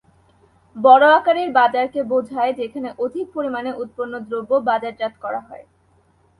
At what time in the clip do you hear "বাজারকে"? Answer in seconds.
1.51-1.99